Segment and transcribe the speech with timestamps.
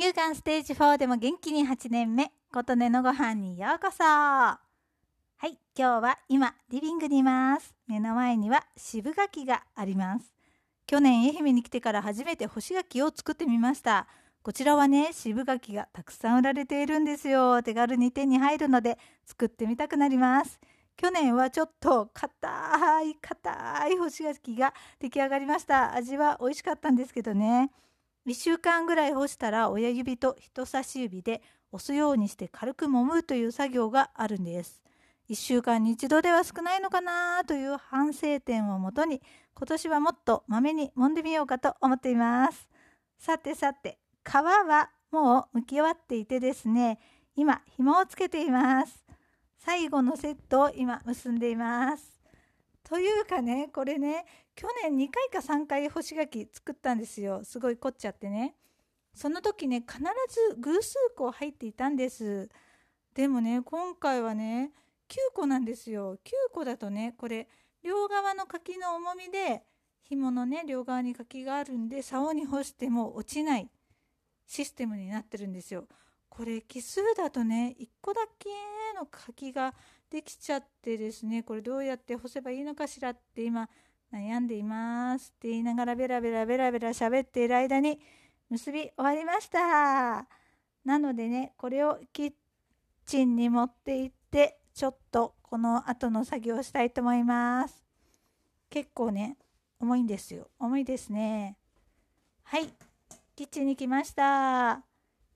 [0.00, 4.02] 乳がんステージ4でも元気に8年目、琴音のご飯にようこそ。
[4.02, 4.56] は
[5.42, 7.74] い、今日は今、リビングにいます。
[7.86, 10.32] 目の前には渋柿があります。
[10.86, 14.06] 去年愛媛に来てから初めて干し柿を作ってみました。
[14.42, 17.62] こちらはね、渋柿がたくさん売られているんですよ。
[17.62, 18.96] 手軽に手に入るので
[19.26, 20.58] 作ってみたくなります。
[20.96, 25.94] 去年はちょっと硬い硬い干し柿が出来上がりました。
[25.94, 27.70] 味は美味しかったんですけどね。
[28.30, 34.84] 1週間ぐらい干したら親指と人差し指で押すようにして軽く揉むという作業があるんです。
[35.28, 39.20] 1週間に1度では少ないのかなという反省点をもとに
[39.54, 42.68] 今年はもっとまめに揉んでみようかと思っています。
[43.18, 47.00] さてさて皮はもう剥き終わっていてですね
[47.34, 49.04] 今紐をつけています。
[49.58, 52.19] 最後のセットを今結んでいます。
[52.82, 57.42] というかねこれね去年2回か3回干し柿作ったんですよ。
[57.44, 58.54] すごい凝っちゃってね。
[59.14, 59.98] その時ね必
[60.28, 62.48] ず偶数個入っていたんです。
[63.14, 64.72] でもね今回はね
[65.08, 66.16] 9個なんですよ。
[66.16, 66.18] 9
[66.52, 67.48] 個だとねこれ
[67.82, 69.62] 両側の柿の重みで
[70.02, 73.70] 紐のね両側に柿があるんで竿に干しても落ちない
[74.46, 75.86] システムになってるんですよ。
[76.30, 78.48] これ奇数だとね1個だけ
[78.98, 79.74] の柿が
[80.08, 83.68] できちゃってですねこれどうやって干せばいいのかしらって今
[84.12, 88.00] 悩んでいますって言いながらベラベラベラベラ喋っている間に
[88.48, 90.26] 結び終わりました。
[90.84, 92.32] なのでねこれをキッ
[93.06, 97.84] チンに持って行ってちょっとこの後の作業をしたいと思います。
[98.68, 99.36] 結構ね
[99.78, 100.48] 重いんですよ。
[100.58, 101.56] 重いですね。
[102.42, 102.68] はい
[103.36, 104.89] キッチンに来ました。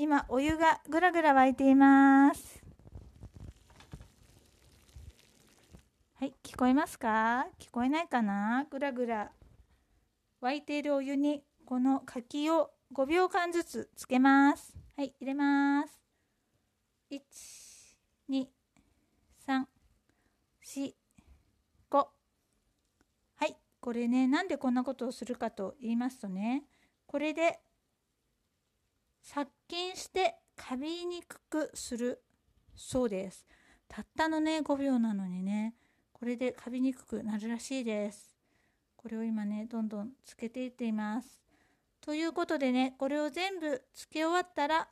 [0.00, 2.62] 今お湯がぐらぐら沸いています。
[6.14, 7.48] はい聞こえますか？
[7.58, 8.64] 聞こえないかな？
[8.70, 9.32] ぐらぐら
[10.40, 14.72] 沸いているお湯にこの柿を5秒間ずつつけます。
[14.96, 16.00] はい入れます。
[17.10, 17.18] 1
[18.30, 18.46] 2
[19.48, 19.64] 3
[20.64, 20.94] 4
[21.90, 26.62] 5はいこれねなんでこんなことをするかと言いますとね
[27.06, 27.58] これで
[29.30, 32.22] 殺菌してカビにくくする
[32.74, 33.46] そうです。
[33.86, 35.74] たったのね5秒なのにね。
[36.14, 38.34] これでカビにくくなるらしいです。
[38.96, 41.42] これを今ねどんどんつけていっています。
[42.00, 44.88] ということでねこれを全部つけ終わったら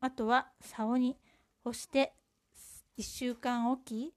[0.00, 1.16] あとは竿に
[1.64, 2.12] 干して
[2.98, 4.12] 1週間おき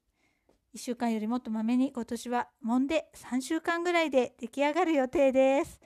[0.76, 5.80] 1週間よりもっとまめに今年は揉んで3週間ぐらいで出来上がる予定です。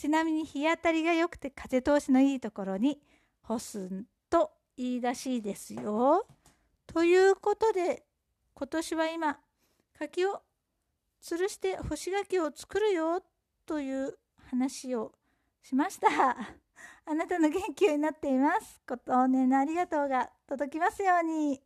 [0.00, 2.98] ちなみに日当たりが良くて風通しのいいところに
[3.42, 6.26] 干すといいらしいですよ
[6.86, 8.02] ということで
[8.54, 9.38] 今年は今
[9.98, 10.40] 柿を
[11.22, 13.20] 吊るして干し柿を作るよ
[13.66, 14.14] という
[14.48, 15.12] 話を
[15.62, 16.08] しました。
[17.04, 18.80] あなたの元気になっています。
[18.88, 21.60] ことをねのありがとうが届きますように。